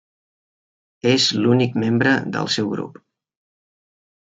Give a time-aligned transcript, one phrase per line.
[1.09, 3.01] És l'únic membre del seu grup.